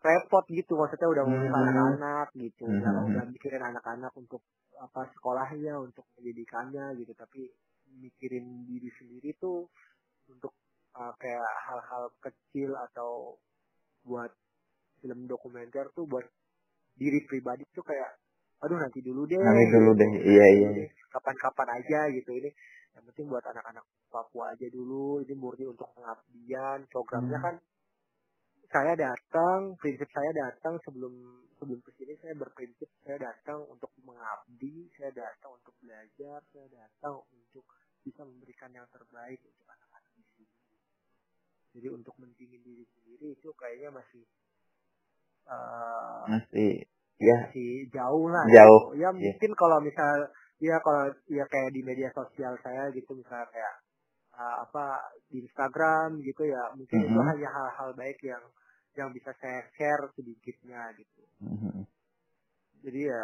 [0.03, 1.59] repot gitu maksudnya udah ngurus Hmm.
[1.63, 3.07] anak-anak gitu udah Hmm.
[3.07, 4.43] udah mikirin anak-anak untuk
[4.75, 7.47] apa sekolahnya untuk pendidikannya gitu tapi
[8.03, 9.71] mikirin diri sendiri tuh
[10.27, 10.51] untuk
[10.95, 13.37] uh, kayak hal-hal kecil atau
[14.03, 14.31] buat
[14.99, 16.23] film dokumenter tuh buat
[16.95, 18.17] diri pribadi tuh kayak
[18.63, 20.07] aduh nanti dulu deh Nanti dulu deh.
[20.07, 20.23] gitu.
[20.29, 20.67] Iya iya.
[20.71, 22.49] Ini kapan-kapan aja gitu ini
[22.93, 27.45] yang penting buat anak-anak Papua aja dulu ini murni untuk pengabdian programnya Hmm.
[27.49, 27.55] kan
[28.69, 31.13] saya datang prinsip saya datang sebelum
[31.57, 37.21] sebelum ke sini saya berprinsip saya datang untuk mengabdi saya datang untuk belajar saya datang
[37.29, 37.65] untuk
[38.01, 39.65] bisa memberikan yang terbaik untuk
[41.73, 44.23] jadi untuk mentingin diri sendiri itu kayaknya masih
[45.49, 46.71] eh, Masih
[47.19, 49.01] ya masih jauh lah Jauh, gitu.
[49.03, 53.75] ya mungkin kalau misal ya kalau ya kayak di media sosial saya gitu misalnya kayak
[54.33, 57.27] uh, apa di Instagram gitu ya mungkin itu Mhm.
[57.29, 58.43] hanya hal-hal baik yang
[58.93, 61.83] yang bisa saya share sedikitnya gitu Mhm.
[62.85, 63.23] jadi ya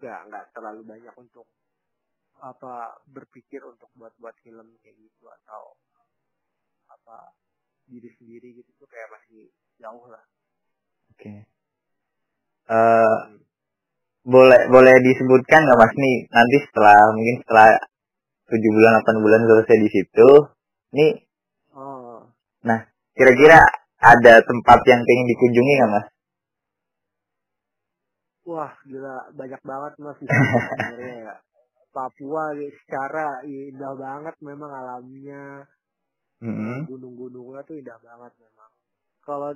[0.00, 1.46] nggak nggak terlalu banyak untuk
[2.40, 5.76] apa berpikir untuk buat buat film kayak gitu atau
[6.88, 7.30] apa
[7.90, 9.50] diri sendiri gitu tuh kayak masih
[9.82, 10.22] jauh lah.
[11.10, 11.18] Oke.
[11.18, 11.38] Okay.
[12.70, 13.40] Uh, eh,
[14.20, 17.68] boleh boleh disebutkan nggak mas nih nanti setelah mungkin setelah
[18.52, 20.30] tujuh bulan delapan bulan selesai di situ
[20.92, 21.12] nih
[21.72, 22.28] oh.
[22.60, 22.84] nah
[23.16, 23.64] kira-kira
[23.96, 26.06] ada tempat yang pengen dikunjungi nggak mas
[28.44, 31.34] wah gila banyak banget mas sebenarnya ya
[31.90, 35.66] Papua secara indah banget memang alamnya
[36.40, 36.88] mm-hmm.
[36.88, 38.70] gunung-gunungnya tuh indah banget memang.
[39.20, 39.50] Kalau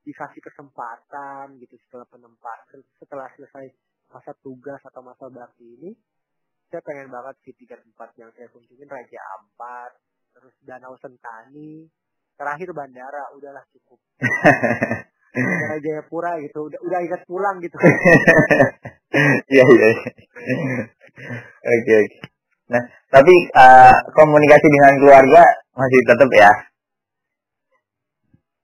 [0.00, 3.68] dikasih kesempatan gitu setelah penempatan setelah selesai
[4.08, 5.92] masa tugas atau masa bakti ini
[6.72, 9.92] saya pengen banget sih tiga tempat yang saya kunjungin Raja Ampat
[10.32, 11.84] terus Danau Sentani
[12.38, 14.00] terakhir bandara udahlah cukup.
[15.30, 17.76] Bandara Jayapura gitu udah udah ingat pulang gitu.
[19.50, 19.88] Iya iya.
[21.74, 22.18] Oke oke.
[22.70, 25.42] Nah tapi uh, komunikasi dengan keluarga
[25.80, 26.52] masih tetap ya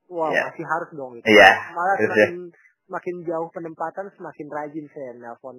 [0.06, 0.46] Wah, yeah.
[0.50, 1.26] masih harus dong itu.
[1.26, 1.50] Iya.
[1.74, 2.34] Malah semakin
[2.86, 5.58] makin jauh penempatan semakin rajin saya nelpon.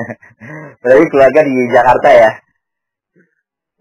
[0.82, 2.30] Berarti keluarga di Jakarta ya?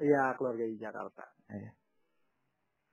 [0.03, 1.23] Iya, keluarga di Jakarta.
[1.49, 1.71] Iya.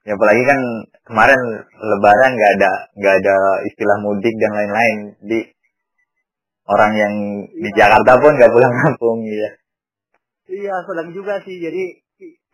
[0.05, 0.61] Ya apalagi kan
[1.09, 1.41] kemarin
[1.81, 3.37] Lebaran nggak ada nggak ada
[3.73, 4.99] istilah mudik dan lain-lain.
[5.19, 5.41] Di
[6.71, 7.15] orang yang
[7.51, 7.59] iya.
[7.59, 9.51] di Jakarta pun nggak pulang kampung ya.
[10.45, 11.59] Iya, sedang juga sih.
[11.59, 12.04] Jadi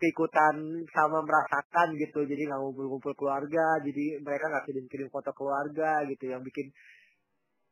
[0.01, 0.55] keikutan
[0.89, 6.41] sama merasakan gitu jadi nggak ngumpul-ngumpul keluarga jadi mereka nggak kirim-kirim foto keluarga gitu yang
[6.41, 6.73] bikin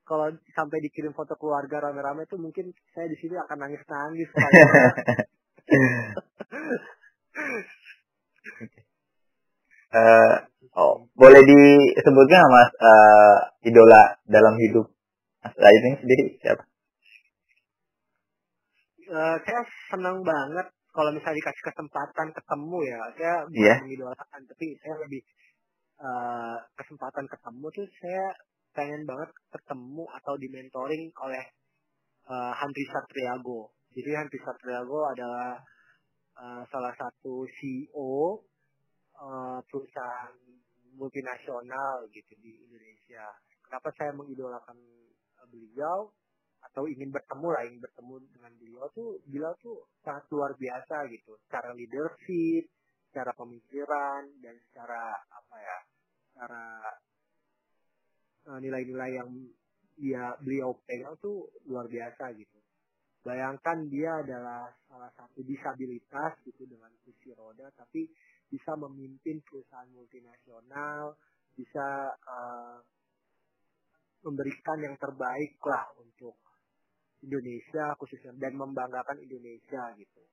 [0.10, 4.30] kalau sampai dikirim foto keluarga rame-rame tuh mungkin saya di sini akan nangis-nangis.
[9.93, 10.34] uh,
[10.82, 14.89] oh, boleh disebutkan mas uh, idola dalam hidup
[15.39, 16.63] Mas ini sendiri siapa?
[19.10, 19.62] Uh, saya
[19.93, 23.80] senang banget kalau misalnya dikasih kesempatan ketemu ya, saya bukan yeah.
[23.86, 25.21] mengidolakan, tapi saya lebih
[26.02, 28.25] uh, kesempatan ketemu tuh saya
[28.73, 31.43] pengen banget ketemu atau dimentoring oleh
[32.30, 33.73] uh, Handri Satriago.
[33.93, 35.62] Jadi Handri Satriago adalah
[36.38, 38.41] uh, salah satu CEO
[39.17, 40.34] uh, perusahaan
[40.97, 43.25] multinasional gitu di Indonesia.
[43.65, 44.78] Kenapa saya mengidolakan
[45.49, 46.13] beliau
[46.60, 51.39] atau ingin bertemu lah, ingin bertemu dengan beliau tuh, beliau tuh sangat luar biasa gitu,
[51.48, 52.67] secara leadership,
[53.10, 55.78] secara pemikiran dan secara apa ya,
[56.30, 56.63] secara
[58.50, 59.30] Eh, nilai-nilai yang
[59.93, 62.58] dia beliau pegang tuh luar biasa gitu.
[63.22, 68.10] Bayangkan dia adalah salah satu disabilitas gitu dengan kursi roda, tapi
[68.50, 71.13] bisa memimpin perusahaan multinasional,
[71.54, 72.80] bisa uh,
[74.26, 76.39] memberikan yang terbaik lah untuk
[77.20, 80.24] Indonesia khususnya dan membanggakan Indonesia gitu.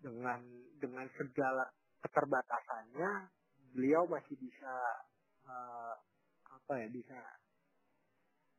[0.00, 0.40] Dengan
[0.80, 1.68] dengan segala
[2.00, 3.10] keterbatasannya,
[3.76, 4.74] beliau masih bisa
[5.46, 5.94] uh,
[6.50, 7.18] apa ya bisa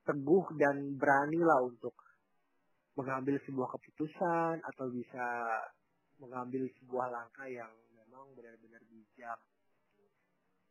[0.08, 1.94] teguh dan berani lah untuk
[2.98, 5.26] mengambil sebuah keputusan atau bisa
[6.20, 9.40] mengambil sebuah langkah yang memang benar-benar bijak.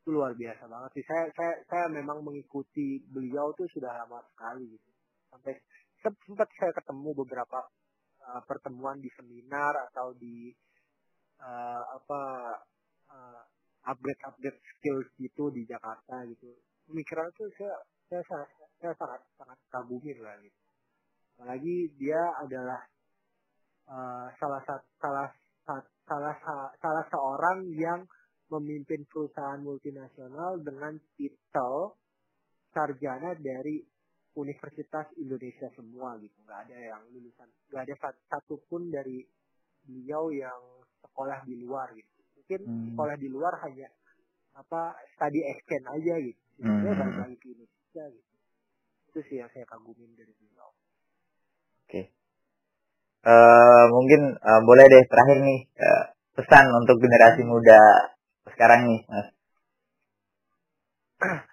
[0.00, 1.04] Itu luar biasa banget sih.
[1.04, 4.90] Saya saya saya memang mengikuti beliau tuh sudah lama sekali gitu.
[5.30, 5.58] Sampai
[6.00, 7.60] sempat saya ketemu beberapa
[8.24, 10.52] uh, pertemuan di seminar atau di
[11.40, 12.22] uh, apa
[13.12, 13.42] uh,
[13.88, 16.52] upgrade upgrade skills gitu di Jakarta gitu
[16.90, 17.74] pemikiran itu saya
[18.10, 18.50] saya sangat
[18.82, 20.58] saya sangat sangat kagumi lah gitu.
[21.38, 22.80] Apalagi dia adalah
[23.86, 25.28] uh, salah satu salah
[26.10, 26.36] salah
[26.82, 28.02] salah seorang yang
[28.50, 31.94] memimpin perusahaan multinasional dengan titel
[32.74, 33.78] sarjana dari
[34.38, 37.94] Universitas Indonesia semua gitu nggak ada yang lulusan nggak ada
[38.30, 39.26] satupun dari
[39.82, 40.60] beliau yang
[41.02, 42.86] sekolah di luar gitu mungkin hmm.
[42.94, 43.90] sekolah di luar hanya
[44.54, 46.80] apa study exchange aja gitu hmm.
[46.82, 48.30] dia balik lagi ke Indonesia gitu
[49.10, 52.04] itu sih yang saya kagumin dari beliau oke okay.
[53.26, 56.04] uh, eh, mungkin uh, boleh deh terakhir nih uh,
[56.38, 58.14] pesan untuk generasi muda
[58.46, 59.28] sekarang nih mas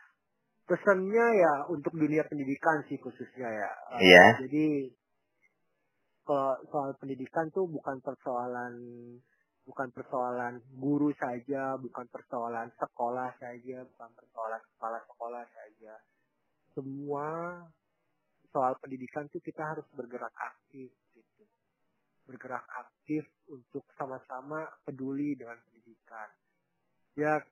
[0.68, 4.32] pesannya ya untuk dunia pendidikan sih khususnya ya uh, yeah.
[4.44, 4.92] jadi
[6.28, 8.76] kalau soal pendidikan tuh bukan persoalan
[9.68, 15.94] bukan persoalan guru saja, bukan persoalan sekolah saja, bukan persoalan kepala sekolah saja.
[16.72, 17.28] Semua
[18.56, 21.44] soal pendidikan itu kita harus bergerak aktif gitu.
[22.24, 26.32] Bergerak aktif untuk sama-sama peduli dengan pendidikan.
[27.20, 27.44] Ya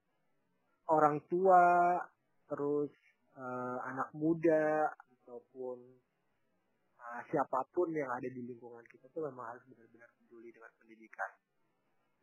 [0.88, 2.00] orang tua
[2.48, 2.92] terus
[3.36, 5.78] uh, anak muda ataupun
[7.00, 11.30] uh, siapa pun yang ada di lingkungan kita tuh memang harus benar-benar peduli dengan pendidikan.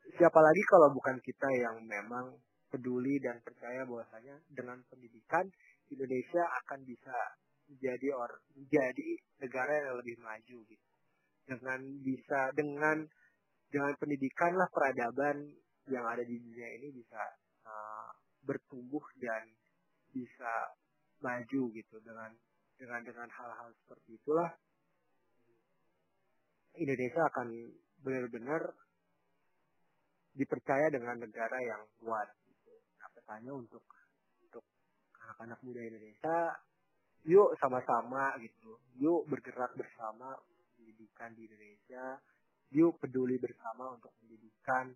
[0.03, 2.36] Siapa lagi kalau bukan kita yang memang
[2.68, 5.45] peduli dan percaya bahwasanya dengan pendidikan
[5.93, 7.16] Indonesia akan bisa
[7.70, 9.09] menjadi or menjadi
[9.39, 10.89] negara yang lebih maju gitu.
[11.47, 12.97] Dengan bisa dengan
[13.72, 15.49] dengan pendidikan lah peradaban
[15.88, 17.22] yang ada di dunia ini bisa
[17.68, 18.09] uh,
[18.43, 19.43] bertumbuh dan
[20.11, 20.53] bisa
[21.24, 22.36] maju gitu dengan
[22.76, 24.51] dengan dengan hal-hal seperti itulah
[26.74, 27.47] Indonesia akan
[28.01, 28.74] benar-benar
[30.34, 32.26] dipercaya dengan negara yang kuat.
[32.49, 32.74] Gitu.
[32.97, 33.86] Nah, pesannya untuk
[34.41, 34.65] untuk
[35.21, 36.38] anak-anak muda Indonesia,
[37.30, 40.34] yuk sama-sama gitu, yuk bergerak bersama
[40.76, 42.17] pendidikan di Indonesia,
[42.74, 44.89] yuk peduli bersama untuk pendidikan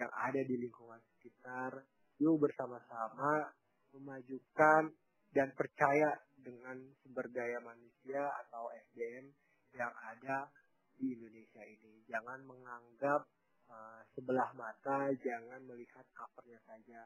[0.00, 1.84] yang ada di lingkungan sekitar,
[2.16, 3.52] yuk bersama-sama
[3.92, 4.88] memajukan
[5.32, 9.28] dan percaya dengan sumber daya manusia atau SDM
[9.76, 10.48] yang ada
[10.96, 12.02] di Indonesia ini.
[12.08, 13.28] Jangan menganggap
[13.68, 17.04] uh, sebelah mata, jangan melihat covernya saja,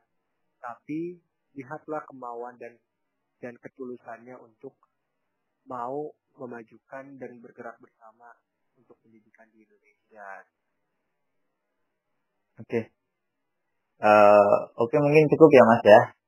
[0.63, 1.19] tapi
[1.59, 2.79] lihatlah kemauan dan
[3.43, 4.79] dan ketulusannya untuk
[5.67, 8.31] mau memajukan dan bergerak bersama
[8.79, 10.47] untuk pendidikan di Indonesia.
[12.63, 12.71] Oke.
[12.71, 12.85] Okay.
[14.03, 16.22] Uh, Oke okay, mungkin cukup ya Mas ya.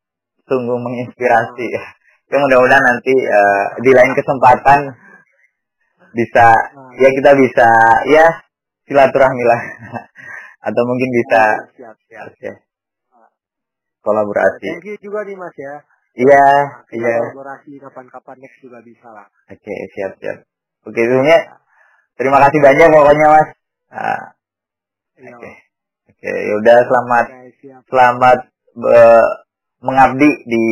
[0.44, 1.68] Sungguh menginspirasi.
[1.74, 1.86] Oh.
[2.32, 4.80] Ya mudah-mudahan nanti uh, di lain kesempatan
[6.14, 7.68] bisa nah, ya kita bisa
[8.08, 8.26] ya
[8.88, 9.60] silaturahmi lah.
[10.66, 11.42] Atau mungkin bisa
[11.76, 12.36] siap siap, oke.
[12.40, 12.54] Okay.
[14.00, 14.68] kolaborasi.
[14.80, 15.74] Thank you juga nih mas ya.
[16.14, 17.16] Iya nah, iya.
[17.20, 19.28] kolaborasi kapan-kapan next juga bisa lah.
[19.50, 20.38] Oke okay, siap siap.
[20.88, 21.38] Oke okay, sebelumnya
[22.16, 23.48] terima kasih banyak pokoknya mas.
[23.92, 24.22] Nah,
[25.20, 25.28] oke.
[25.40, 25.54] Okay.
[26.08, 27.80] oke okay, yaudah selamat okay, siap.
[27.92, 28.38] selamat
[28.80, 29.43] uh,
[29.84, 30.64] mengabdi di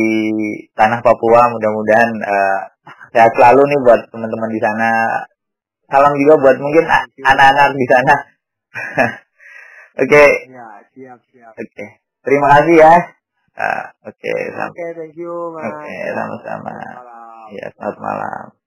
[0.73, 2.61] tanah Papua mudah-mudahan uh,
[3.13, 4.89] sehat selalu nih buat teman-teman di sana
[5.93, 6.89] salam juga buat mungkin
[7.21, 8.15] anak-anak di sana.
[10.01, 10.09] Oke.
[10.09, 10.29] Okay.
[10.49, 11.53] Ya, siap, siap.
[11.53, 11.69] Oke.
[11.69, 11.89] Okay.
[12.25, 12.93] Terima kasih ya.
[13.53, 16.73] Uh, Oke, okay, Oke, okay, thank you, Oke, okay, sama-sama.
[17.53, 18.62] Ya, selamat malam.